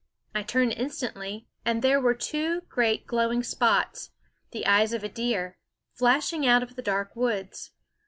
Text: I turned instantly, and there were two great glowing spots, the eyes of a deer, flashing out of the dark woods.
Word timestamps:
I 0.33 0.41
turned 0.41 0.73
instantly, 0.73 1.47
and 1.63 1.83
there 1.83 2.01
were 2.01 2.15
two 2.15 2.61
great 2.69 3.05
glowing 3.05 3.43
spots, 3.43 4.09
the 4.49 4.65
eyes 4.65 4.93
of 4.93 5.03
a 5.03 5.09
deer, 5.09 5.59
flashing 5.93 6.43
out 6.43 6.63
of 6.63 6.75
the 6.75 6.81
dark 6.81 7.15
woods. 7.15 7.69